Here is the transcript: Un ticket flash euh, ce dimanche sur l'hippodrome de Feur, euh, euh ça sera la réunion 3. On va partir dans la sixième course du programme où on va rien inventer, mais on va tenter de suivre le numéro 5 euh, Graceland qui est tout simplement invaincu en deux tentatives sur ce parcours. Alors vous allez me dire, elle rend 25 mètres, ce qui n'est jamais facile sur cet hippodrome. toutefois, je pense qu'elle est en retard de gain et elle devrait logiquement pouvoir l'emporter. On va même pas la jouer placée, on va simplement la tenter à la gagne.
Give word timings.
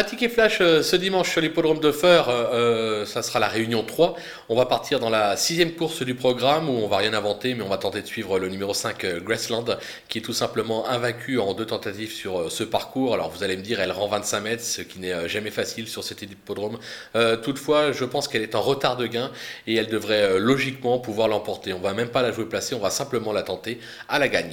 Un 0.00 0.02
ticket 0.02 0.30
flash 0.30 0.62
euh, 0.62 0.82
ce 0.82 0.96
dimanche 0.96 1.30
sur 1.30 1.42
l'hippodrome 1.42 1.78
de 1.78 1.92
Feur, 1.92 2.30
euh, 2.30 3.02
euh 3.02 3.04
ça 3.04 3.20
sera 3.20 3.38
la 3.38 3.48
réunion 3.48 3.82
3. 3.82 4.14
On 4.48 4.56
va 4.56 4.64
partir 4.64 4.98
dans 4.98 5.10
la 5.10 5.36
sixième 5.36 5.72
course 5.72 6.02
du 6.02 6.14
programme 6.14 6.70
où 6.70 6.72
on 6.72 6.88
va 6.88 6.96
rien 6.96 7.12
inventer, 7.12 7.52
mais 7.52 7.62
on 7.62 7.68
va 7.68 7.76
tenter 7.76 8.00
de 8.00 8.06
suivre 8.06 8.38
le 8.38 8.48
numéro 8.48 8.72
5 8.72 9.04
euh, 9.04 9.20
Graceland 9.20 9.66
qui 10.08 10.16
est 10.16 10.22
tout 10.22 10.32
simplement 10.32 10.88
invaincu 10.88 11.38
en 11.38 11.52
deux 11.52 11.66
tentatives 11.66 12.12
sur 12.12 12.50
ce 12.50 12.64
parcours. 12.64 13.12
Alors 13.12 13.28
vous 13.28 13.42
allez 13.42 13.58
me 13.58 13.62
dire, 13.62 13.78
elle 13.78 13.92
rend 13.92 14.08
25 14.08 14.40
mètres, 14.40 14.64
ce 14.64 14.80
qui 14.80 15.00
n'est 15.00 15.28
jamais 15.28 15.50
facile 15.50 15.86
sur 15.86 16.02
cet 16.02 16.22
hippodrome. 16.22 16.78
toutefois, 17.42 17.92
je 17.92 18.06
pense 18.06 18.26
qu'elle 18.26 18.42
est 18.42 18.54
en 18.54 18.62
retard 18.62 18.96
de 18.96 19.06
gain 19.06 19.30
et 19.66 19.74
elle 19.74 19.88
devrait 19.88 20.38
logiquement 20.38 20.98
pouvoir 20.98 21.28
l'emporter. 21.28 21.74
On 21.74 21.80
va 21.80 21.92
même 21.92 22.08
pas 22.08 22.22
la 22.22 22.32
jouer 22.32 22.46
placée, 22.46 22.74
on 22.74 22.80
va 22.80 22.88
simplement 22.88 23.34
la 23.34 23.42
tenter 23.42 23.78
à 24.08 24.18
la 24.18 24.28
gagne. 24.28 24.50